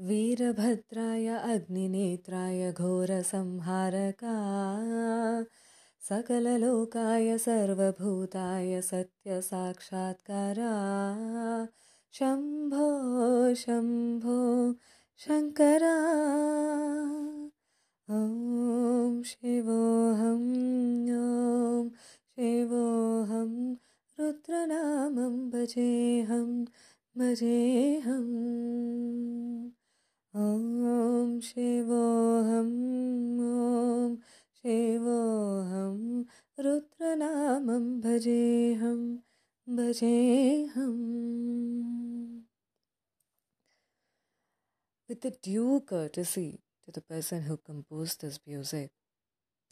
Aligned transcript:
वीरभद्राय 0.00 1.26
अग्निनेत्राय 1.26 2.72
घोरसंहारका, 2.72 4.34
सकललोकाय 6.08 7.38
सर्वभूताय 7.38 8.82
सत्यसाक्षात्कारा। 8.82 10.72
शम्भो 12.12 13.54
शम्भो 13.54 14.74
शङ्करा 15.16 15.96
ॐ 18.10 19.22
शिवोऽहं 19.22 20.44
ॐ 21.16 21.88
शिवोऽहं, 21.88 23.76
रुद्रनामं 24.20 25.50
भजेऽहं, 25.50 26.64
भजेऽहम्। 27.18 29.75
ॐ 30.35 31.39
शिवोऽहं 31.43 32.67
ॐ 33.43 34.15
शिवोऽहं 34.57 35.97
रुद्रनामं 36.65 37.87
भजेऽहं 38.05 39.01
भजेऽहम् 39.77 41.01
With 45.09 45.19
the 45.19 45.31
due 45.31 45.81
courtesy 45.81 46.61
to 46.85 46.91
the 46.91 47.01
person 47.01 47.41
who 47.41 47.57
composed 47.57 48.21
this 48.21 48.39
music, 48.47 48.91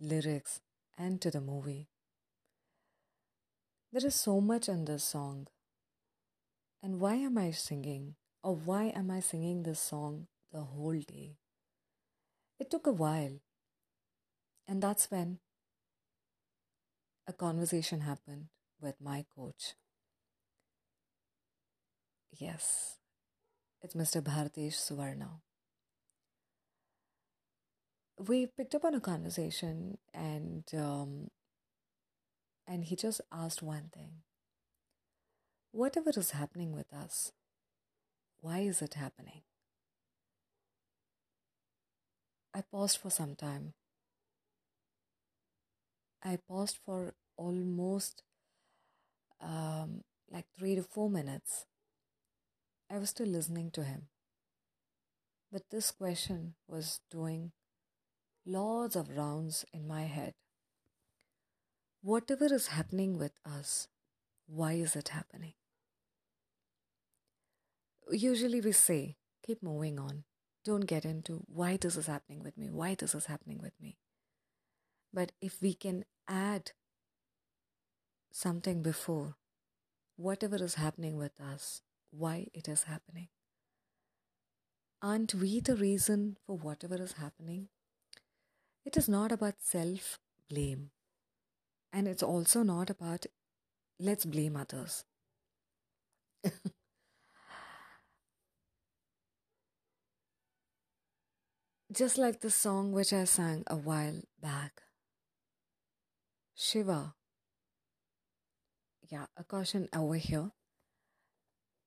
lyrics, 0.02 0.60
and 0.98 1.22
to 1.22 1.32
the 1.32 1.40
movie. 1.40 1.88
There 3.94 4.06
is 4.06 4.16
so 4.16 4.42
much 4.42 4.68
in 4.68 4.84
this 4.84 5.06
song. 5.06 5.48
And 6.84 7.00
why 7.00 7.16
am 7.16 7.38
I 7.38 7.52
singing? 7.52 8.16
Or 8.44 8.56
why 8.56 8.92
am 8.94 9.10
I 9.10 9.22
singing 9.22 9.64
this 9.64 9.80
song 9.80 10.28
the 10.55 10.63
whole 10.63 11.01
day? 11.01 11.37
It 12.59 12.71
took 12.71 12.87
a 12.87 12.93
while. 12.93 13.41
And 14.67 14.83
that's 14.83 15.11
when 15.11 15.41
a 17.27 17.33
conversation 17.33 18.01
happened 18.01 18.47
with 18.81 18.95
my 19.01 19.27
coach. 19.37 19.75
Yes, 22.33 22.99
it's 23.83 23.95
Mr. 23.95 24.23
Bhartesh 24.23 24.75
Suvarna. 24.75 25.41
We 28.19 28.47
picked 28.47 28.75
up 28.75 28.85
on 28.85 28.95
a 28.95 29.01
conversation 29.01 29.99
and 30.15 30.65
um, 30.75 31.29
and 32.67 32.85
he 32.85 32.97
just 32.97 33.21
asked 33.33 33.63
one 33.63 33.91
thing. 33.93 34.23
Whatever 35.73 36.11
is 36.17 36.31
happening 36.31 36.73
with 36.73 36.93
us, 36.93 37.33
why 38.41 38.61
is 38.61 38.81
it 38.81 38.95
happening? 38.95 39.43
I 42.55 42.63
paused 42.63 42.97
for 42.97 43.11
some 43.11 43.37
time. 43.37 43.75
I 46.25 46.39
paused 46.39 46.79
for 46.85 47.15
almost 47.37 48.25
um, 49.41 50.03
like 50.31 50.47
three 50.57 50.75
to 50.75 50.83
four 50.83 51.11
minutes. 51.11 51.67
I 52.89 52.97
was 52.97 53.11
still 53.11 53.27
listening 53.27 53.71
to 53.73 53.85
him. 53.85 54.09
But 55.51 55.71
this 55.71 55.91
question 55.91 56.55
was 56.67 57.01
doing 57.11 57.53
lots 58.47 58.97
of 58.97 59.17
rounds 59.17 59.65
in 59.73 59.87
my 59.89 60.05
head. 60.05 60.35
Whatever 62.03 62.45
is 62.55 62.69
happening 62.69 63.19
with 63.19 63.33
us, 63.45 63.89
why 64.47 64.75
is 64.75 64.97
it 64.97 65.09
happening? 65.09 65.55
Usually 68.13 68.63
we 68.63 68.73
say, 68.73 69.19
keep 69.43 69.63
moving 69.63 69.99
on. 69.99 70.25
Don't 70.65 70.87
get 70.87 71.05
into 71.05 71.45
why 71.47 71.77
this 71.77 71.97
is 71.97 72.07
happening 72.07 72.43
with 72.43 72.57
me, 72.57 72.71
why 72.71 72.95
this 72.95 73.15
is 73.15 73.27
happening 73.27 73.61
with 73.63 73.75
me. 73.81 73.99
But 75.13 75.33
if 75.41 75.61
we 75.61 75.75
can 75.75 76.05
add 76.27 76.73
something 78.33 78.83
before, 78.83 79.37
whatever 80.17 80.57
is 80.57 80.75
happening 80.75 81.17
with 81.17 81.41
us, 81.41 81.83
why 82.11 82.49
it 82.55 82.69
is 82.69 82.85
happening. 82.85 83.29
Aren't 85.03 85.35
we 85.35 85.61
the 85.61 85.77
reason 85.77 86.37
for 86.47 86.57
whatever 86.57 86.97
is 87.01 87.13
happening? 87.13 87.69
It 88.85 88.97
is 88.97 89.09
not 89.09 89.33
about 89.33 89.57
self 89.61 90.21
blame. 90.49 90.91
And 91.93 92.09
it's 92.09 92.23
also 92.23 92.63
not 92.63 92.91
about 92.91 93.27
let's 93.99 94.25
blame 94.25 94.57
others. 94.57 95.05
Just 101.95 102.19
like 102.19 102.41
the 102.41 102.51
song 102.51 102.91
which 102.91 103.13
I 103.13 103.23
sang 103.23 103.63
a 103.69 103.77
while 103.77 104.23
back 104.43 104.83
Shiva. 106.57 107.15
Yeah, 109.09 109.27
a 109.37 109.45
caution 109.45 109.89
over 109.95 110.17
here. 110.17 110.51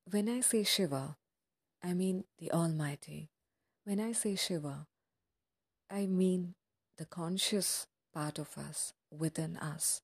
When 0.09 0.29
I 0.29 0.39
say 0.39 0.63
Shiva, 0.63 1.17
I 1.83 1.93
mean 1.93 2.23
the 2.39 2.51
Almighty. 2.51 3.31
When 3.83 3.99
I 3.99 4.13
say 4.13 4.37
Shiva, 4.37 4.87
I 5.91 6.05
mean 6.05 6.55
the 6.97 7.05
conscious 7.05 7.87
part 8.13 8.39
of 8.39 8.57
us 8.57 8.93
within 9.11 9.57
us. 9.57 10.03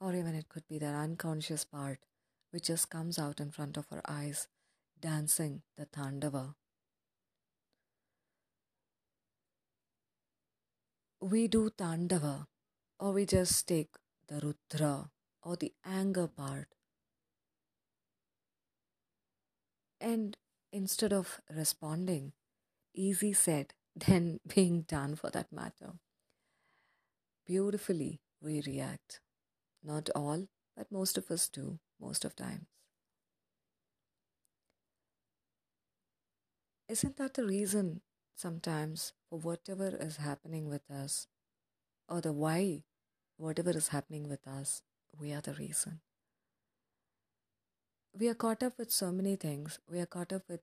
Or 0.00 0.14
even 0.14 0.34
it 0.34 0.48
could 0.48 0.66
be 0.66 0.78
that 0.78 0.94
unconscious 0.94 1.66
part 1.66 1.98
which 2.52 2.68
just 2.68 2.88
comes 2.88 3.18
out 3.18 3.38
in 3.38 3.50
front 3.50 3.76
of 3.76 3.84
our 3.92 4.00
eyes, 4.08 4.48
dancing 4.98 5.60
the 5.76 5.84
Tandava. 5.84 6.54
We 11.24 11.48
do 11.48 11.70
Tandava, 11.70 12.48
or 13.00 13.12
we 13.12 13.24
just 13.24 13.66
take 13.66 13.96
the 14.28 14.40
Rudra 14.40 15.10
or 15.42 15.56
the 15.56 15.72
anger 15.82 16.26
part. 16.26 16.68
And 20.02 20.36
instead 20.70 21.14
of 21.14 21.40
responding, 21.48 22.34
easy 22.92 23.32
said, 23.32 23.72
then 23.96 24.40
being 24.54 24.82
done 24.82 25.16
for 25.16 25.30
that 25.30 25.50
matter. 25.50 25.94
Beautifully, 27.46 28.20
we 28.42 28.60
react. 28.60 29.20
Not 29.82 30.10
all, 30.14 30.48
but 30.76 30.92
most 30.92 31.16
of 31.16 31.30
us 31.30 31.48
do, 31.48 31.78
most 31.98 32.26
of 32.26 32.36
times. 32.36 32.66
Isn't 36.88 37.16
that 37.16 37.32
the 37.32 37.46
reason 37.46 38.02
sometimes 38.34 39.12
for 39.28 39.38
whatever 39.38 39.88
is 39.88 40.16
happening 40.18 40.68
with 40.68 40.90
us, 40.90 41.26
or 42.08 42.20
the 42.20 42.32
why 42.32 42.84
whatever 43.36 43.70
is 43.70 43.88
happening 43.88 44.28
with 44.28 44.46
us, 44.46 44.82
we 45.18 45.32
are 45.32 45.40
the 45.40 45.54
reason? 45.54 46.00
We 48.16 48.28
are 48.28 48.34
caught 48.34 48.62
up 48.62 48.78
with 48.78 48.92
so 48.92 49.10
many 49.10 49.36
things. 49.36 49.80
We 49.90 50.00
are 50.00 50.06
caught 50.06 50.32
up 50.32 50.42
with 50.48 50.60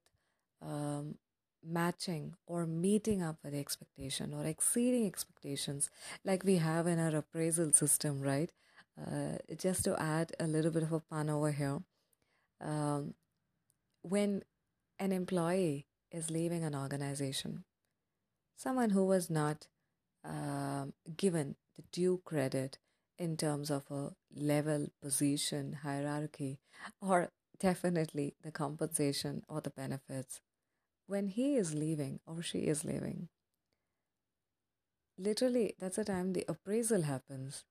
um, 0.61 1.15
matching 1.63 2.35
or 2.47 2.65
meeting 2.65 3.21
up 3.21 3.37
with 3.43 3.53
expectation 3.53 4.33
or 4.33 4.45
exceeding 4.45 5.05
expectations 5.05 5.89
like 6.25 6.43
we 6.43 6.57
have 6.57 6.88
in 6.88 6.99
our 6.99 7.15
appraisal 7.15 7.71
system 7.71 8.21
right 8.21 8.51
uh, 8.99 9.38
just 9.57 9.83
to 9.83 9.99
add 10.01 10.31
a 10.39 10.47
little 10.47 10.71
bit 10.71 10.83
of 10.83 10.91
a 10.91 10.99
pun 10.99 11.29
over 11.29 11.51
here 11.51 11.79
um, 12.61 13.13
when 14.03 14.43
an 14.99 15.11
employee 15.11 15.85
is 16.11 16.29
leaving 16.31 16.63
an 16.63 16.75
organization 16.75 17.63
someone 18.55 18.91
who 18.91 19.05
was 19.05 19.29
not 19.29 19.67
um, 20.23 20.94
given 21.17 21.55
the 21.77 21.83
due 21.91 22.22
credit 22.25 22.77
in 23.17 23.38
terms 23.38 23.69
of 23.69 23.83
a 23.91 24.11
level 24.35 24.88
position 25.01 25.73
hierarchy 25.83 26.59
or 27.01 27.29
definitely 27.59 28.35
the 28.44 28.51
compensation 28.51 29.44
or 29.47 29.61
the 29.61 29.69
benefits 29.69 30.41
when 31.07 31.27
he 31.27 31.56
is 31.56 31.74
leaving 31.75 32.19
or 32.25 32.41
she 32.41 32.59
is 32.59 32.86
leaving, 32.86 33.30
literally, 35.18 35.74
that's 35.80 35.95
the 35.95 36.03
time 36.03 36.33
the 36.33 36.44
appraisal 36.50 37.03
happens. 37.03 37.63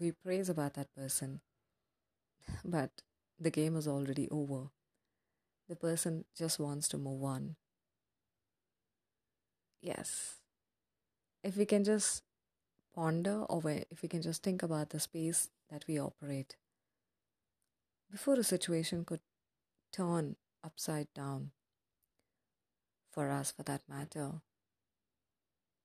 We 0.00 0.12
praise 0.12 0.48
about 0.48 0.74
that 0.74 0.94
person, 0.94 1.40
but 2.64 3.02
the 3.38 3.50
game 3.50 3.76
is 3.76 3.86
already 3.88 4.28
over. 4.30 4.70
The 5.68 5.76
person 5.76 6.24
just 6.36 6.60
wants 6.60 6.86
to 6.88 6.98
move 6.98 7.24
on. 7.24 7.56
Yes. 9.82 10.40
If 11.44 11.56
we 11.56 11.66
can 11.66 11.84
just 11.84 12.24
ponder 12.94 13.44
or 13.44 13.62
if 13.70 14.02
we 14.02 14.08
can 14.08 14.22
just 14.22 14.42
think 14.42 14.62
about 14.62 14.90
the 14.90 15.00
space 15.00 15.50
that 15.70 15.86
we 15.88 15.98
operate, 16.00 16.56
before 18.08 18.34
a 18.38 18.44
situation 18.44 19.04
could 19.04 19.18
turn 19.92 20.36
upside 20.64 21.12
down, 21.14 21.52
for 23.12 23.30
us 23.30 23.52
for 23.52 23.62
that 23.62 23.88
matter. 23.88 24.40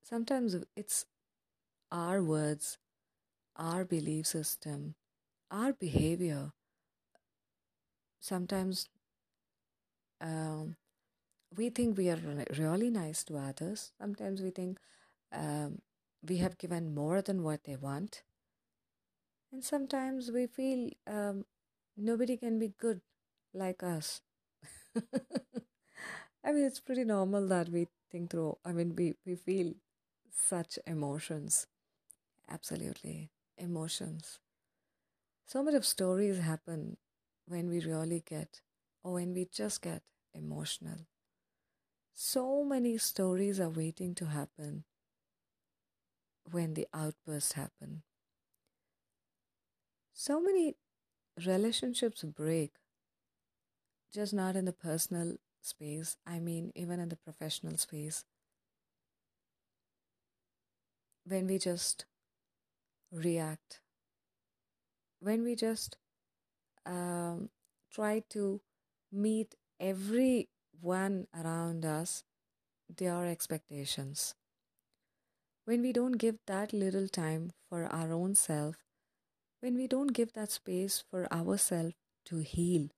Sometimes 0.02 0.56
it's 0.76 1.06
our 1.92 2.24
words, 2.24 2.78
our 3.58 3.86
belief 3.86 4.28
system, 4.28 4.96
our 5.52 5.74
behavior. 5.74 6.54
Sometimes 8.20 8.90
um, 10.22 10.76
we 11.56 11.70
think 11.70 11.98
we 11.98 12.10
are 12.10 12.20
really 12.58 12.90
nice 12.90 13.24
to 13.26 13.38
others. 13.38 13.92
Sometimes 14.00 14.42
we 14.42 14.52
think 14.52 14.80
um, 15.34 15.82
we 16.28 16.38
have 16.38 16.58
given 16.58 16.94
more 16.96 17.22
than 17.22 17.44
what 17.44 17.64
they 17.66 17.76
want. 17.76 18.24
And 19.52 19.64
sometimes 19.64 20.32
we 20.32 20.48
feel 20.48 20.90
um, 21.06 21.46
nobody 21.96 22.38
can 22.38 22.60
be 22.60 22.70
good 22.78 23.02
like 23.54 23.84
us. 23.84 24.22
I 26.44 26.52
mean, 26.52 26.64
it's 26.64 26.80
pretty 26.80 27.04
normal 27.04 27.48
that 27.48 27.70
we 27.70 27.88
think 28.12 28.32
through, 28.32 28.58
I 28.66 28.72
mean, 28.72 28.96
we, 28.96 29.16
we 29.26 29.36
feel 29.36 29.74
such 30.32 30.80
emotions. 30.88 31.68
Absolutely. 32.50 33.32
Emotions. 33.58 34.40
So 35.48 35.64
much 35.64 35.74
of 35.74 35.84
stories 35.84 36.38
happen 36.38 36.98
when 37.48 37.70
we 37.70 37.80
really 37.80 38.20
get, 38.20 38.62
or 39.04 39.14
when 39.14 39.34
we 39.34 39.46
just 39.46 39.82
get 39.82 40.04
emotional. 40.36 41.08
So 42.18 42.66
many 42.66 42.98
stories 42.98 43.62
are 43.62 43.70
waiting 43.70 44.14
to 44.16 44.26
happen 44.26 44.84
when 46.50 46.74
the 46.74 46.88
outbursts 46.96 47.52
happen. 47.52 48.02
So 50.14 50.42
many 50.42 50.76
relationships 51.46 52.24
break, 52.24 52.74
just 54.14 54.34
not 54.34 54.56
in 54.58 54.66
the 54.66 54.74
personal 54.74 55.38
space, 55.62 56.18
I 56.26 56.40
mean, 56.40 56.72
even 56.76 57.00
in 57.00 57.10
the 57.10 57.16
professional 57.16 57.78
space. 57.78 58.24
When 61.26 61.46
we 61.46 61.60
just 61.60 62.06
react, 63.12 63.82
when 65.20 65.44
we 65.44 65.56
just 65.56 65.98
um, 66.86 67.50
try 67.92 68.24
to 68.32 68.62
meet 69.12 69.56
everyone 70.78 71.28
around 71.34 71.86
us, 71.86 72.24
their 72.98 73.26
expectations. 73.26 74.36
When 75.66 75.82
we 75.82 75.92
don't 75.92 76.18
give 76.18 76.38
that 76.48 76.72
little 76.72 77.08
time 77.08 77.52
for 77.70 77.86
our 77.86 78.14
own 78.14 78.36
self, 78.36 78.76
when 79.60 79.76
we 79.76 79.88
don't 79.88 80.14
give 80.14 80.34
that 80.34 80.52
space 80.52 81.04
for 81.10 81.32
ourselves 81.34 81.96
to 82.26 82.38
heal, 82.40 82.90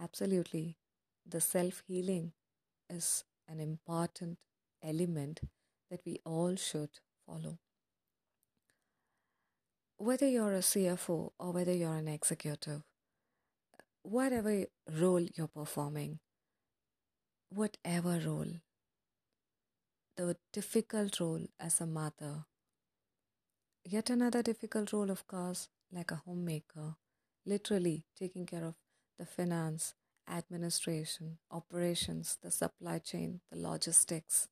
absolutely, 0.00 0.76
the 1.26 1.40
self 1.40 1.82
healing 1.86 2.32
is 2.88 3.24
an 3.48 3.60
important 3.60 4.38
element 4.82 5.40
that 5.90 6.00
we 6.04 6.20
all 6.24 6.54
should 6.56 7.00
follow. 7.26 7.58
Whether 9.96 10.28
you're 10.28 10.54
a 10.54 10.60
CFO 10.60 11.32
or 11.38 11.52
whether 11.52 11.74
you're 11.74 11.94
an 11.94 12.08
executive, 12.08 12.82
whatever 14.02 14.64
role 14.88 15.26
you're 15.34 15.48
performing, 15.48 16.20
whatever 17.50 18.18
role, 18.24 18.60
the 20.14 20.36
difficult 20.52 21.18
role 21.18 21.48
as 21.58 21.80
a 21.80 21.86
mother, 21.86 22.44
yet 23.84 24.08
another 24.10 24.42
difficult 24.42 24.92
role, 24.92 25.10
of 25.10 25.26
course, 25.26 25.68
like 25.92 26.10
a 26.10 26.22
homemaker, 26.26 26.96
literally 27.44 28.06
taking 28.18 28.46
care 28.46 28.64
of 28.64 28.74
the 29.18 29.26
finance, 29.26 29.94
administration, 30.28 31.38
operations, 31.50 32.38
the 32.42 32.50
supply 32.50 32.98
chain, 32.98 33.40
the 33.50 33.58
logistics, 33.58 34.48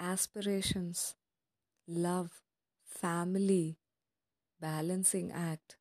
aspirations, 0.00 1.14
love, 1.88 2.42
family, 2.86 3.78
balancing 4.60 5.32
act. 5.32 5.76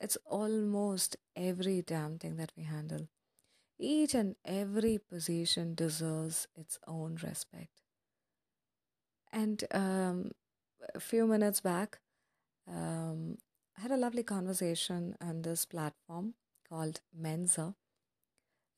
It's 0.00 0.18
almost 0.26 1.16
every 1.36 1.82
damn 1.82 2.18
thing 2.18 2.36
that 2.36 2.52
we 2.56 2.64
handle. 2.64 3.08
Each 3.82 4.14
and 4.14 4.36
every 4.46 4.96
position 4.96 5.74
deserves 5.74 6.48
its 6.56 6.78
own 6.86 7.16
respect. 7.22 7.82
And 9.32 9.64
um, 9.72 10.32
a 10.94 11.00
few 11.00 11.26
minutes 11.26 11.60
back, 11.60 11.98
um, 12.68 13.38
I 13.78 13.82
had 13.82 13.90
a 13.92 13.96
lovely 13.96 14.22
conversation 14.22 15.16
on 15.20 15.42
this 15.42 15.64
platform 15.66 16.34
called 16.68 17.00
Mensa. 17.14 17.74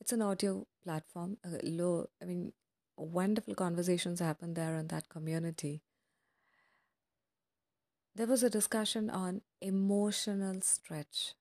It's 0.00 0.12
an 0.12 0.22
audio 0.22 0.66
platform. 0.84 1.38
Low, 1.64 2.08
I 2.22 2.26
mean, 2.26 2.52
wonderful 2.96 3.54
conversations 3.56 4.20
happen 4.20 4.54
there 4.54 4.76
in 4.76 4.86
that 4.88 5.08
community. 5.08 5.82
There 8.14 8.26
was 8.26 8.42
a 8.42 8.48
discussion 8.48 9.10
on 9.10 9.42
emotional 9.60 10.62
stretch. 10.62 11.34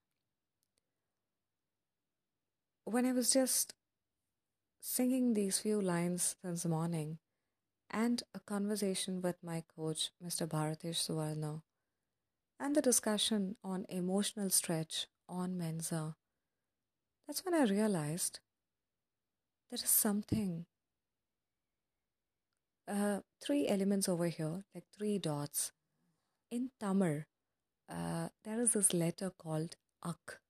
When 2.84 3.06
I 3.06 3.12
was 3.12 3.30
just 3.30 3.74
singing 4.80 5.34
these 5.34 5.58
few 5.58 5.80
lines 5.80 6.36
since 6.42 6.64
morning, 6.66 7.18
and 7.90 8.22
a 8.34 8.40
conversation 8.40 9.22
with 9.22 9.36
my 9.42 9.64
coach, 9.76 10.10
Mr. 10.24 10.46
Bharatish 10.46 11.00
Suvarna, 11.06 11.62
and 12.60 12.76
the 12.76 12.82
discussion 12.82 13.56
on 13.64 13.86
emotional 13.88 14.50
stretch 14.50 15.06
on 15.28 15.56
Mensa, 15.58 16.16
that's 17.26 17.44
when 17.44 17.54
I 17.54 17.64
realized 17.64 18.40
there 19.70 19.82
is 19.82 19.90
something. 19.90 20.66
Uh, 22.86 23.20
three 23.42 23.66
elements 23.66 24.08
over 24.08 24.28
here, 24.28 24.64
like 24.74 24.84
three 24.96 25.18
dots. 25.18 25.72
In 26.50 26.70
Tamil, 26.78 27.24
uh, 27.88 28.28
there 28.44 28.60
is 28.60 28.72
this 28.72 28.92
letter 28.92 29.30
called 29.30 29.76
Ak. 30.04 30.40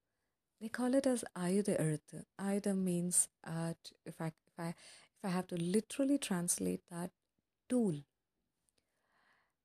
They 0.61 0.69
call 0.69 0.95
it 0.95 1.07
as 1.07 1.25
Ayuda 1.37 1.79
Ezhuthu. 1.81 2.25
Ayuda 2.41 2.77
means, 2.77 3.29
uh, 3.47 3.75
if 4.07 4.21
I 4.21 4.29
if 4.29 4.59
I 4.59 4.69
if 4.69 5.25
I 5.25 5.29
have 5.29 5.47
to 5.49 5.57
literally 5.57 6.19
translate 6.19 6.83
that, 6.91 7.11
tool. 7.69 7.95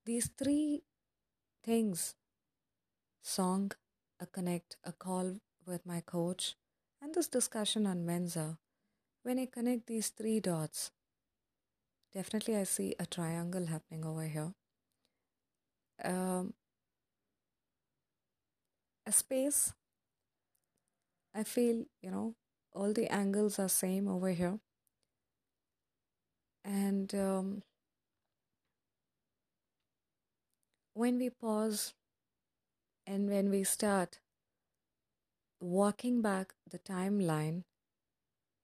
These 0.06 0.30
three 0.38 0.84
things 1.64 2.16
song, 3.22 3.72
a 4.20 4.26
connect, 4.26 4.76
a 4.84 4.92
call 4.92 5.38
with 5.66 5.86
my 5.86 6.02
coach, 6.02 6.56
and 7.02 7.14
this 7.14 7.28
discussion 7.28 7.86
on 7.86 8.06
Mensa, 8.06 8.58
when 9.24 9.40
I 9.40 9.46
connect 9.46 9.88
these 9.88 10.10
three 10.10 10.40
dots, 10.40 10.92
definitely 12.14 12.56
I 12.56 12.64
see 12.64 12.96
a 13.00 13.06
triangle 13.06 13.68
happening 13.68 14.06
over 14.06 14.24
here. 14.24 14.54
Um, 16.04 16.54
a 19.06 19.12
space, 19.12 19.74
I 21.40 21.44
feel, 21.44 21.86
you 22.02 22.12
know, 22.12 22.36
all 22.74 22.92
the 22.92 23.08
angles 23.08 23.60
are 23.60 23.70
same 23.70 24.10
over 24.10 24.32
here. 24.32 24.60
And 26.66 27.16
um, 27.16 27.64
when 30.94 31.18
we 31.18 31.30
pause 31.30 31.94
and 33.08 33.30
when 33.30 33.50
we 33.50 33.64
start 33.64 34.20
walking 35.62 36.22
back 36.22 36.56
the 36.70 36.80
timeline 36.80 37.64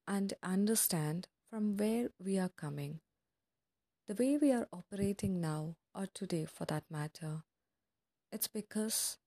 and 0.06 0.34
understand 0.44 1.30
from 1.50 1.78
where 1.78 2.10
we 2.20 2.38
are 2.38 2.50
coming, 2.50 3.00
the 4.08 4.16
way 4.16 4.38
we 4.38 4.52
are 4.52 4.68
operating 4.74 5.40
now 5.40 5.78
or 5.94 6.08
today 6.08 6.44
for 6.44 6.66
that 6.66 6.84
matter, 6.92 7.44
it's 8.34 8.50
because, 8.50 9.18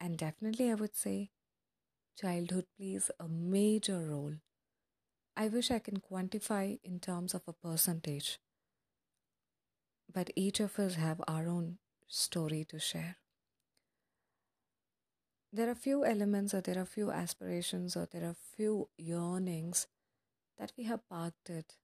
and 0.00 0.18
definitely 0.18 0.68
I 0.68 0.74
would 0.74 0.96
say, 0.96 1.30
childhood 2.20 2.66
plays 2.76 3.10
a 3.18 3.28
major 3.28 3.98
role. 4.00 4.34
I 5.36 5.48
wish 5.48 5.70
I 5.70 5.78
can 5.78 6.00
quantify 6.00 6.78
in 6.84 7.00
terms 7.00 7.34
of 7.34 7.42
a 7.48 7.52
percentage, 7.52 8.38
but 10.12 10.30
each 10.36 10.60
of 10.60 10.78
us 10.78 10.96
have 10.96 11.20
our 11.26 11.48
own 11.48 11.78
story 12.08 12.64
to 12.64 12.78
share 12.78 13.16
there 15.52 15.68
are 15.68 15.74
few 15.74 16.04
elements 16.04 16.54
or 16.54 16.60
there 16.60 16.78
are 16.78 16.84
few 16.84 17.10
aspirations 17.10 17.96
or 17.96 18.06
there 18.10 18.24
are 18.24 18.36
few 18.56 18.88
yearnings 18.96 19.86
that 20.58 20.72
we 20.76 20.84
have 20.84 21.08
parked 21.08 21.50
it 21.50 21.76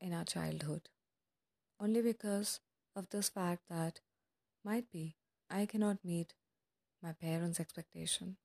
in 0.00 0.12
our 0.12 0.24
childhood 0.24 0.88
only 1.80 2.02
because 2.02 2.60
of 2.94 3.08
this 3.10 3.28
fact 3.30 3.62
that 3.70 4.00
might 4.64 4.90
be 4.90 5.16
I 5.50 5.64
cannot 5.66 6.04
meet 6.04 6.34
my 7.02 7.12
parents' 7.12 7.60
expectation. 7.60 8.36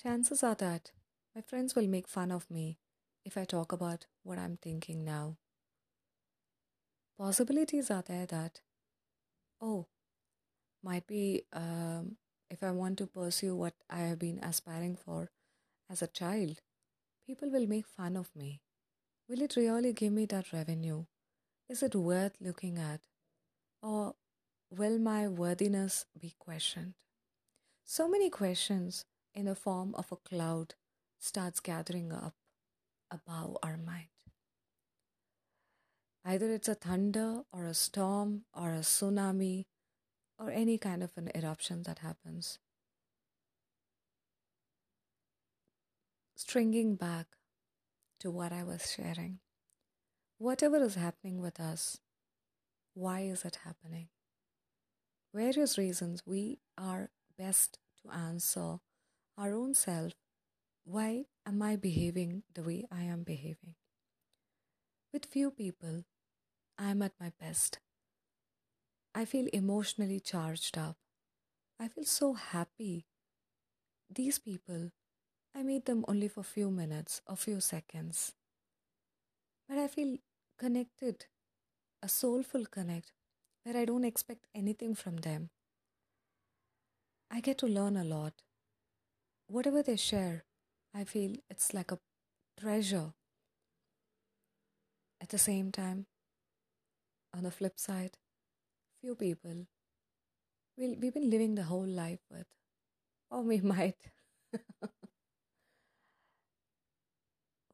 Chances 0.00 0.42
are 0.42 0.56
that 0.56 0.92
my 1.34 1.40
friends 1.40 1.74
will 1.74 1.86
make 1.86 2.08
fun 2.08 2.30
of 2.30 2.50
me 2.50 2.78
if 3.24 3.36
I 3.36 3.44
talk 3.44 3.72
about 3.72 4.06
what 4.22 4.38
I'm 4.38 4.58
thinking 4.60 5.04
now. 5.04 5.36
Possibilities 7.18 7.90
are 7.90 8.02
there 8.02 8.26
that, 8.26 8.60
oh, 9.60 9.86
might 10.82 11.06
be 11.06 11.44
um, 11.52 12.16
if 12.50 12.62
I 12.62 12.72
want 12.72 12.98
to 12.98 13.06
pursue 13.06 13.54
what 13.54 13.74
I 13.88 14.00
have 14.00 14.18
been 14.18 14.40
aspiring 14.42 14.96
for 14.96 15.30
as 15.88 16.02
a 16.02 16.06
child, 16.06 16.60
people 17.26 17.50
will 17.50 17.66
make 17.66 17.86
fun 17.86 18.16
of 18.16 18.30
me. 18.34 18.60
Will 19.28 19.42
it 19.42 19.56
really 19.56 19.92
give 19.92 20.12
me 20.12 20.26
that 20.26 20.52
revenue? 20.52 21.04
Is 21.68 21.82
it 21.82 21.94
worth 21.94 22.34
looking 22.40 22.78
at? 22.78 23.00
Or 23.82 24.16
will 24.70 24.98
my 24.98 25.28
worthiness 25.28 26.04
be 26.20 26.34
questioned? 26.38 26.94
So 27.84 28.08
many 28.08 28.28
questions 28.28 29.04
in 29.34 29.46
the 29.46 29.54
form 29.54 29.94
of 29.94 30.12
a 30.12 30.16
cloud 30.16 30.74
starts 31.18 31.60
gathering 31.60 32.12
up 32.12 32.34
above 33.10 33.56
our 33.62 33.76
mind. 33.76 34.08
Either 36.24 36.50
it's 36.50 36.68
a 36.68 36.74
thunder 36.74 37.42
or 37.52 37.66
a 37.66 37.74
storm 37.74 38.44
or 38.54 38.70
a 38.70 38.80
tsunami 38.80 39.66
or 40.38 40.50
any 40.50 40.78
kind 40.78 41.02
of 41.02 41.12
an 41.16 41.30
eruption 41.34 41.82
that 41.82 41.98
happens. 41.98 42.58
Stringing 46.36 46.96
back 46.96 47.26
to 48.20 48.30
what 48.30 48.52
I 48.52 48.64
was 48.64 48.90
sharing. 48.90 49.40
Whatever 50.38 50.82
is 50.82 50.94
happening 50.94 51.40
with 51.40 51.60
us, 51.60 52.00
why 52.94 53.20
is 53.20 53.44
it 53.44 53.58
happening? 53.64 54.08
Various 55.34 55.76
reasons 55.76 56.22
we 56.26 56.58
are 56.78 57.10
best 57.38 57.78
to 58.02 58.10
answer 58.10 58.78
our 59.38 59.54
own 59.54 59.74
self 59.74 60.12
why 60.84 61.24
am 61.46 61.62
I 61.62 61.76
behaving 61.76 62.42
the 62.54 62.62
way 62.62 62.84
I 62.92 63.04
am 63.04 63.22
behaving? 63.22 63.74
With 65.12 65.26
few 65.26 65.50
people, 65.50 66.04
I 66.78 66.90
am 66.90 67.00
at 67.02 67.12
my 67.18 67.32
best. 67.40 67.78
I 69.14 69.24
feel 69.24 69.48
emotionally 69.52 70.20
charged 70.20 70.76
up. 70.76 70.96
I 71.80 71.88
feel 71.88 72.04
so 72.04 72.34
happy. 72.34 73.06
These 74.14 74.38
people, 74.40 74.90
I 75.54 75.62
meet 75.62 75.86
them 75.86 76.04
only 76.06 76.28
for 76.28 76.42
few 76.42 76.70
minutes 76.70 77.22
or 77.26 77.36
few 77.36 77.60
seconds. 77.60 78.32
But 79.68 79.78
I 79.78 79.88
feel 79.88 80.18
connected, 80.58 81.26
a 82.02 82.08
soulful 82.08 82.66
connect, 82.66 83.12
where 83.64 83.76
I 83.76 83.86
don't 83.86 84.04
expect 84.04 84.46
anything 84.54 84.94
from 84.94 85.16
them. 85.18 85.50
I 87.30 87.40
get 87.40 87.58
to 87.58 87.66
learn 87.66 87.96
a 87.96 88.04
lot. 88.04 88.42
Whatever 89.46 89.82
they 89.82 89.96
share, 89.96 90.44
I 90.94 91.04
feel 91.04 91.36
it's 91.48 91.72
like 91.72 91.92
a 91.92 91.98
treasure. 92.58 93.14
At 95.20 95.30
the 95.30 95.38
same 95.38 95.72
time, 95.72 96.06
on 97.34 97.42
the 97.42 97.50
flip 97.50 97.78
side, 97.78 98.18
few 99.00 99.14
people 99.14 99.66
we 100.76 100.96
we've 101.00 101.14
been 101.14 101.30
living 101.30 101.54
the 101.54 101.64
whole 101.64 101.86
life 101.86 102.20
with, 102.30 102.46
or 103.30 103.42
we 103.42 103.60
might. 103.74 103.96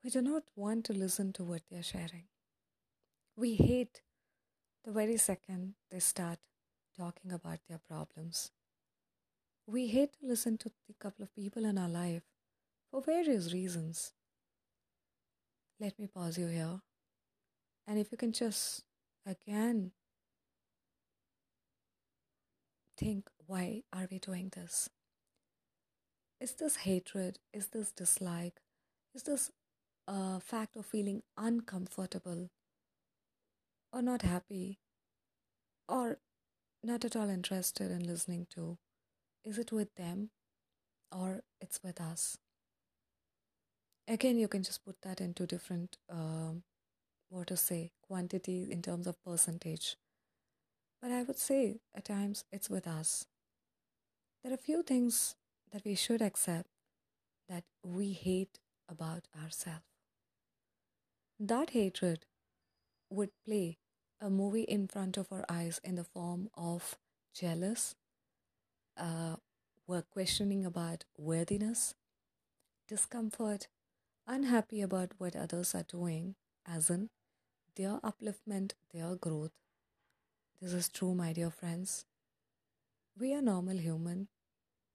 we 0.05 0.11
do 0.11 0.21
not 0.23 0.45
want 0.57 0.85
to 0.87 0.93
listen 0.93 1.33
to 1.35 1.45
what 1.45 1.62
they're 1.71 1.83
sharing. 1.83 2.25
We 3.37 3.55
hate 3.57 4.03
the 4.85 4.93
very 4.93 5.17
second 5.17 5.75
they 5.91 6.00
start 6.00 6.39
talking 6.97 7.33
about 7.33 7.61
their 7.69 7.79
problems. 7.81 8.53
We 9.71 9.87
hate 9.87 10.15
to 10.15 10.27
listen 10.27 10.59
to 10.59 10.71
the 10.89 10.95
couple 10.95 11.23
of 11.23 11.33
people 11.33 11.65
in 11.65 11.79
our 11.79 11.89
life 11.89 12.25
for 12.91 13.00
various 13.00 13.53
reasons. 13.53 14.12
Let 15.79 15.97
me 15.97 16.09
pause 16.09 16.37
you 16.37 16.49
here. 16.49 16.81
And 17.87 17.97
if 17.97 18.11
you 18.11 18.19
can 18.19 18.33
just 18.33 18.83
again 19.25 19.93
think 22.99 23.29
why 23.47 23.85
are 23.93 24.09
we 24.11 24.19
doing 24.19 24.50
this? 24.57 24.91
Is 26.41 26.55
this 26.55 26.79
hatred? 26.79 27.39
Is 27.53 27.69
this 27.69 27.93
dislike? 27.93 28.62
Is 29.15 29.23
this 29.23 29.53
a 30.09 30.41
fact 30.41 30.75
of 30.75 30.85
feeling 30.85 31.23
uncomfortable 31.37 32.50
or 33.93 34.03
not 34.03 34.23
happy 34.23 34.81
or 35.89 36.19
not 36.83 37.05
at 37.05 37.15
all 37.15 37.29
interested 37.29 37.93
in 37.93 38.05
listening 38.05 38.49
to? 38.57 38.77
Is 39.44 39.59
it 39.59 39.73
with 39.73 39.94
them 39.97 40.30
or 41.12 41.42
it's 41.61 41.80
with 41.82 42.00
us? 42.00 42.38
again 44.11 44.37
you 44.37 44.49
can 44.49 44.62
just 44.62 44.85
put 44.85 45.00
that 45.02 45.20
into 45.20 45.47
different 45.47 45.97
um, 46.11 46.64
what 47.28 47.47
to 47.47 47.56
say 47.56 47.92
quantity 48.02 48.68
in 48.70 48.82
terms 48.82 49.06
of 49.06 49.23
percentage. 49.25 49.97
But 51.00 51.12
i 51.12 51.23
would 51.23 51.38
say 51.38 51.80
at 51.94 52.04
times 52.04 52.44
it's 52.50 52.68
with 52.68 52.87
us. 52.87 53.26
There 54.42 54.52
are 54.52 54.56
few 54.56 54.82
things 54.82 55.37
that 55.73 55.85
we 55.85 55.94
should 55.94 56.23
accept 56.23 56.68
that 57.49 57.64
we 57.85 58.12
hate 58.12 58.59
about 58.88 59.28
ourselves. 59.40 59.85
That 61.38 61.70
hatred 61.70 62.26
would 63.11 63.30
play 63.47 63.78
a 64.20 64.28
movie 64.28 64.62
in 64.62 64.88
front 64.88 65.16
of 65.16 65.32
our 65.32 65.44
eyes 65.49 65.80
in 65.85 65.94
the 65.94 66.04
form 66.04 66.50
of 66.54 66.99
jealous 67.35 67.94
uh, 69.00 69.37
we're 69.87 70.02
questioning 70.02 70.64
about 70.64 71.04
worthiness 71.19 71.95
discomfort 72.88 73.69
unhappy 74.26 74.83
about 74.83 75.12
what 75.19 75.37
others 75.37 75.75
are 75.75 75.85
doing, 75.85 76.35
as 76.66 76.90
in 76.90 77.11
their 77.76 77.99
upliftment, 78.00 78.73
their 78.92 79.16
growth. 79.16 79.52
This 80.61 80.73
is 80.73 80.88
true, 80.88 81.14
my 81.14 81.33
dear 81.33 81.50
friends. 81.50 82.04
We 83.19 83.35
are 83.35 83.42
normal 83.42 83.78
human, 83.78 84.28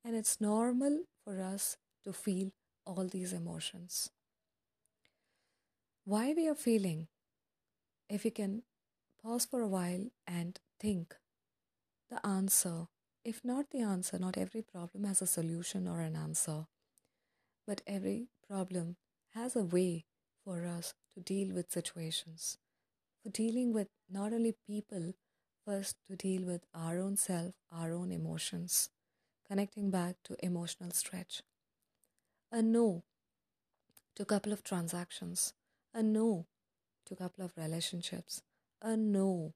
and 0.03 0.15
it's 0.15 0.41
normal 0.41 1.03
for 1.24 1.41
us 1.41 1.77
to 2.03 2.13
feel 2.13 2.51
all 2.85 3.07
these 3.07 3.33
emotions. 3.33 4.12
Why 6.05 6.33
we 6.33 6.47
are 6.47 6.55
feeling, 6.55 7.07
if 8.09 8.25
you 8.25 8.31
can 8.31 8.63
pause 9.21 9.45
for 9.45 9.62
a 9.62 9.67
while 9.67 10.09
and 10.27 10.59
think 10.79 11.15
the 12.09 12.25
answer, 12.25 12.88
if 13.25 13.44
not 13.44 13.72
the 13.72 13.82
answer, 13.82 14.20
not 14.20 14.38
every 14.38 14.62
problem 14.62 15.03
has 15.03 15.20
a 15.20 15.27
solution 15.27 15.88
or 15.88 16.00
an 16.00 16.15
answer, 16.15 16.67
but 17.65 17.82
every 17.88 18.27
problem 18.48 18.98
has 19.34 19.55
a 19.55 19.63
way 19.63 20.05
for 20.44 20.63
us 20.63 20.94
to 21.15 21.22
deal 21.22 21.53
with 21.53 21.72
situations, 21.72 22.60
for 23.24 23.29
dealing 23.29 23.74
with 23.74 23.88
not 24.08 24.32
only 24.32 24.53
people, 24.67 25.13
first 25.65 25.96
to 26.08 26.15
deal 26.15 26.44
with 26.44 26.62
our 26.75 27.00
own 27.00 27.17
self, 27.17 27.55
our 27.72 27.91
own 27.91 28.12
emotions, 28.12 28.89
connecting 29.48 29.89
back 29.89 30.17
to 30.24 30.38
emotional 30.46 30.91
stretch. 30.91 31.41
A 32.51 32.62
no 32.62 33.03
to 34.15 34.22
a 34.22 34.27
couple 34.27 34.53
of 34.53 34.63
transactions, 34.63 35.53
a 35.96 36.03
no 36.03 36.46
to 37.08 37.15
a 37.15 37.17
couple 37.17 37.44
of 37.44 37.58
relationships, 37.58 38.44
a 38.84 38.96
no 38.96 39.55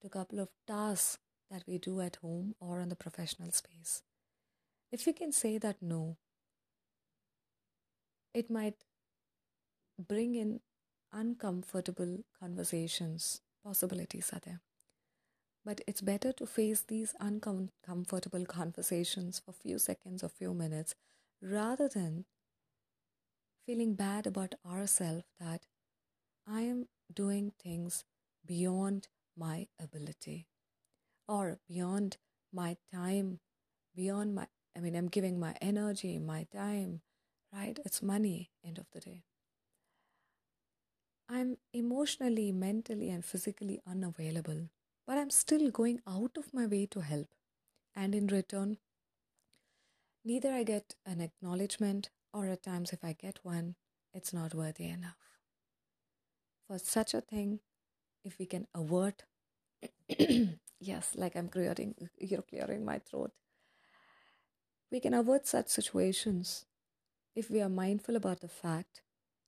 to 0.00 0.06
a 0.06 0.10
couple 0.10 0.38
of 0.38 0.50
tasks 0.68 1.18
that 1.50 1.64
we 1.66 1.78
do 1.78 2.00
at 2.00 2.16
home 2.16 2.54
or 2.60 2.80
in 2.80 2.88
the 2.88 2.96
professional 2.96 3.50
space. 3.52 4.02
If 4.90 5.06
we 5.06 5.12
can 5.12 5.32
say 5.32 5.58
that 5.58 5.82
no, 5.82 6.16
it 8.34 8.50
might 8.50 8.84
bring 9.98 10.34
in 10.34 10.60
uncomfortable 11.12 12.24
conversations. 12.38 13.40
Possibilities 13.64 14.30
are 14.32 14.40
there. 14.44 14.60
But 15.64 15.80
it's 15.86 16.00
better 16.00 16.32
to 16.32 16.46
face 16.46 16.82
these 16.86 17.14
uncomfortable 17.20 18.46
conversations 18.46 19.40
for 19.44 19.50
a 19.50 19.54
few 19.54 19.78
seconds 19.78 20.22
or 20.22 20.28
few 20.28 20.54
minutes 20.54 20.94
rather 21.42 21.88
than 21.88 22.24
feeling 23.66 23.94
bad 23.94 24.26
about 24.26 24.54
ourselves 24.64 25.24
that 25.38 25.66
I 26.46 26.62
am 26.62 26.88
doing 27.12 27.52
things 27.62 28.04
beyond 28.46 29.08
my 29.36 29.66
ability 29.78 30.46
or 31.28 31.58
beyond 31.68 32.16
my 32.52 32.76
time, 32.92 33.40
beyond 33.94 34.34
my, 34.34 34.46
I 34.76 34.80
mean, 34.80 34.96
I'm 34.96 35.08
giving 35.08 35.38
my 35.38 35.54
energy, 35.60 36.18
my 36.18 36.46
time, 36.52 37.02
right? 37.52 37.78
It's 37.84 38.02
money, 38.02 38.50
end 38.64 38.78
of 38.78 38.86
the 38.92 39.00
day. 39.00 39.24
I'm 41.28 41.58
emotionally, 41.74 42.52
mentally, 42.52 43.10
and 43.10 43.24
physically 43.24 43.80
unavailable, 43.86 44.70
but 45.06 45.18
I'm 45.18 45.30
still 45.30 45.70
going 45.70 46.00
out 46.08 46.38
of 46.38 46.54
my 46.54 46.66
way 46.66 46.86
to 46.86 47.00
help. 47.00 47.28
And 47.94 48.14
in 48.14 48.28
return, 48.28 48.78
neither 50.24 50.52
I 50.52 50.62
get 50.62 50.94
an 51.04 51.20
acknowledgement, 51.20 52.10
or 52.32 52.46
at 52.46 52.62
times, 52.62 52.92
if 52.92 53.04
I 53.04 53.12
get 53.12 53.40
one, 53.42 53.74
it's 54.14 54.32
not 54.32 54.54
worthy 54.54 54.86
enough. 54.86 55.18
For 56.66 56.78
such 56.78 57.12
a 57.12 57.20
thing, 57.20 57.60
if 58.24 58.38
we 58.38 58.46
can 58.46 58.66
avert, 58.74 59.24
yes, 60.80 61.12
like 61.14 61.36
I'm 61.36 61.48
clearing, 61.48 61.94
you're 62.18 62.42
clearing 62.42 62.84
my 62.84 62.98
throat, 62.98 63.32
we 64.90 65.00
can 65.00 65.14
avoid 65.14 65.46
such 65.46 65.68
situations 65.68 66.64
if 67.34 67.50
we 67.50 67.60
are 67.60 67.68
mindful 67.68 68.16
about 68.16 68.40
the 68.40 68.48
fact 68.48 69.02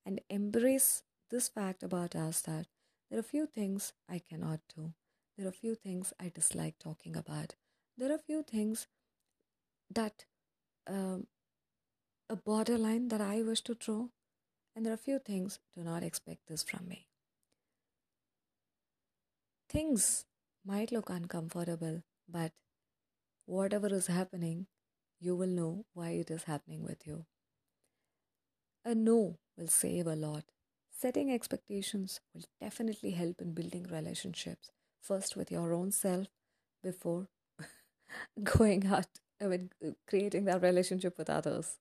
and 0.04 0.20
embrace 0.28 1.02
this 1.30 1.48
fact 1.48 1.82
about 1.82 2.14
us 2.14 2.40
that 2.42 2.66
there 3.10 3.18
are 3.18 3.24
few 3.24 3.46
things 3.46 3.92
I 4.08 4.20
cannot 4.20 4.60
do. 4.76 4.92
There 5.36 5.48
are 5.48 5.52
few 5.52 5.74
things 5.74 6.12
I 6.20 6.30
dislike 6.34 6.78
talking 6.78 7.16
about. 7.16 7.54
There 7.96 8.12
are 8.12 8.18
few 8.18 8.42
things 8.42 8.86
that 9.90 10.26
um, 10.86 11.26
a 12.28 12.36
borderline 12.36 13.08
that 13.08 13.20
I 13.20 13.42
wish 13.42 13.62
to 13.62 13.74
draw, 13.74 14.08
and 14.74 14.86
there 14.86 14.92
are 14.92 14.98
few 15.08 15.18
things 15.18 15.58
do 15.74 15.82
not 15.82 16.02
expect 16.02 16.46
this 16.46 16.62
from 16.62 16.86
me. 16.88 17.09
Things 19.70 20.26
might 20.66 20.92
look 20.92 21.08
uncomfortable, 21.08 22.02
but 22.28 22.52
whatever 23.46 23.88
is 23.88 24.08
happening, 24.08 24.68
you 25.20 25.36
will 25.36 25.48
know 25.48 25.86
why 25.94 26.10
it 26.10 26.30
is 26.30 26.44
happening 26.44 26.82
with 26.84 27.06
you. 27.06 27.26
A 28.84 28.94
no 28.94 29.38
will 29.56 29.68
save 29.68 30.06
a 30.06 30.14
lot 30.14 30.44
Setting 30.90 31.32
expectations 31.32 32.20
will 32.34 32.44
definitely 32.60 33.12
help 33.12 33.40
in 33.40 33.54
building 33.54 33.84
relationships, 33.84 34.70
first 35.00 35.34
with 35.34 35.50
your 35.50 35.72
own 35.72 35.92
self 35.92 36.26
before 36.82 37.28
going 38.42 38.86
out, 38.86 39.08
I 39.40 39.46
mean, 39.46 39.70
creating 40.06 40.44
that 40.44 40.62
relationship 40.62 41.16
with 41.16 41.30
others. 41.30 41.78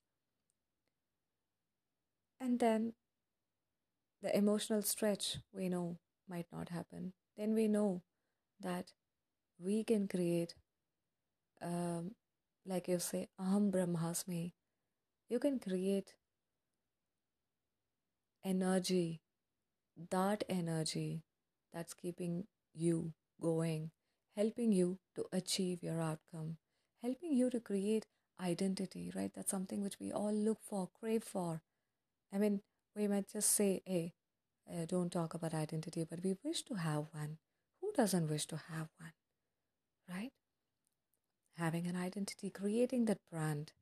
And 2.41 2.59
then 2.59 2.93
the 4.21 4.33
emotional 4.35 4.81
stretch 4.81 5.39
we 5.51 5.67
know 5.67 5.99
might 6.27 6.47
not 6.53 6.69
happen. 6.69 7.11
Then 7.39 7.55
we 7.55 7.67
know 7.67 8.03
that 8.61 8.93
we 9.59 9.83
can 9.83 10.07
create, 10.07 10.55
um, 11.61 12.15
like 12.65 12.87
you 12.87 12.99
say, 12.99 13.29
Aham 13.39 13.71
Brahmasmi. 13.71 14.53
You 15.29 15.39
can 15.39 15.59
create 15.59 16.15
energy, 18.43 19.21
that 20.11 20.43
energy 20.49 21.23
that's 21.73 21.93
keeping 21.93 22.45
you 22.73 23.13
going, 23.41 23.91
helping 24.35 24.71
you 24.71 24.99
to 25.15 25.25
achieve 25.33 25.83
your 25.83 26.01
outcome, 26.01 26.57
helping 27.03 27.33
you 27.33 27.49
to 27.49 27.59
create 27.59 28.05
identity, 28.41 29.11
right? 29.15 29.31
That's 29.35 29.51
something 29.51 29.81
which 29.81 29.99
we 29.99 30.11
all 30.11 30.33
look 30.33 30.59
for, 30.63 30.89
crave 30.99 31.23
for. 31.23 31.61
I 32.33 32.37
mean, 32.37 32.61
we 32.95 33.07
might 33.07 33.29
just 33.31 33.51
say, 33.53 33.81
hey, 33.85 34.13
uh, 34.69 34.85
don't 34.85 35.11
talk 35.11 35.33
about 35.33 35.53
identity, 35.53 36.05
but 36.09 36.23
we 36.23 36.35
wish 36.43 36.63
to 36.63 36.75
have 36.75 37.07
one. 37.11 37.37
Who 37.81 37.91
doesn't 37.95 38.29
wish 38.29 38.45
to 38.47 38.57
have 38.57 38.89
one, 38.99 39.13
right? 40.09 40.31
Having 41.57 41.87
an 41.87 41.95
identity, 41.95 42.49
creating 42.49 43.05
that 43.05 43.19
brand. 43.31 43.73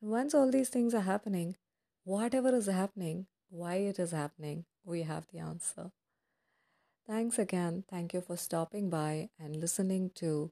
And 0.00 0.10
once 0.10 0.34
all 0.34 0.50
these 0.50 0.68
things 0.68 0.94
are 0.94 1.00
happening, 1.00 1.56
whatever 2.04 2.54
is 2.54 2.66
happening, 2.66 3.26
why 3.50 3.76
it 3.76 3.98
is 3.98 4.12
happening, 4.12 4.64
we 4.84 5.02
have 5.02 5.26
the 5.32 5.38
answer. 5.38 5.92
Thanks 7.06 7.38
again. 7.38 7.84
Thank 7.88 8.14
you 8.14 8.20
for 8.20 8.36
stopping 8.36 8.90
by 8.90 9.30
and 9.38 9.56
listening 9.56 10.10
to 10.16 10.50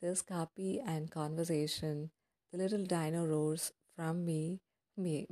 this 0.00 0.20
copy 0.20 0.80
and 0.80 1.10
conversation, 1.10 2.10
the 2.50 2.58
little 2.58 2.84
dino 2.84 3.24
roars 3.24 3.72
from 3.96 4.24
me, 4.24 4.60
me. 4.96 5.26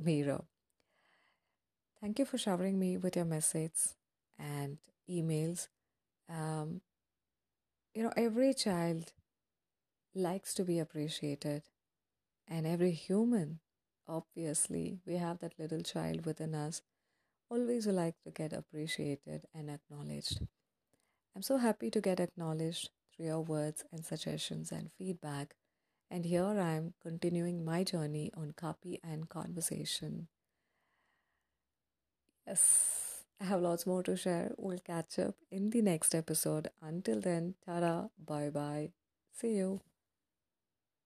Thank 2.01 2.17
you 2.17 2.25
for 2.25 2.39
showering 2.39 2.79
me 2.79 2.97
with 2.97 3.15
your 3.15 3.25
messages 3.25 3.95
and 4.39 4.79
emails. 5.07 5.67
Um, 6.27 6.81
you 7.93 8.01
know, 8.01 8.11
every 8.17 8.55
child 8.55 9.13
likes 10.15 10.53
to 10.55 10.63
be 10.63 10.79
appreciated, 10.79 11.63
and 12.47 12.65
every 12.65 12.91
human, 12.91 13.59
obviously, 14.07 14.99
we 15.05 15.17
have 15.17 15.39
that 15.39 15.59
little 15.59 15.81
child 15.81 16.25
within 16.25 16.55
us, 16.55 16.81
always 17.49 17.85
like 17.85 18.15
to 18.23 18.31
get 18.31 18.51
appreciated 18.51 19.45
and 19.53 19.69
acknowledged. 19.69 20.39
I'm 21.35 21.43
so 21.43 21.57
happy 21.57 21.91
to 21.91 22.01
get 22.01 22.19
acknowledged 22.19 22.89
through 23.15 23.27
your 23.27 23.41
words 23.41 23.83
and 23.91 24.03
suggestions 24.03 24.71
and 24.71 24.91
feedback. 24.97 25.55
And 26.09 26.25
here 26.25 26.45
I 26.45 26.71
am 26.71 26.93
continuing 27.01 27.63
my 27.63 27.83
journey 27.83 28.31
on 28.35 28.53
copy 28.57 28.99
and 29.03 29.29
conversation. 29.29 30.27
Yes, 32.45 33.23
I 33.39 33.45
have 33.45 33.61
lots 33.61 33.85
more 33.87 34.03
to 34.03 34.15
share. 34.15 34.53
We'll 34.57 34.79
catch 34.79 35.17
up 35.19 35.35
in 35.51 35.69
the 35.71 35.81
next 35.81 36.13
episode. 36.13 36.69
Until 36.81 37.19
then, 37.21 37.55
tada, 37.67 38.09
bye 38.19 38.49
bye. 38.49 38.91
See 39.33 39.55
you. 39.55 39.81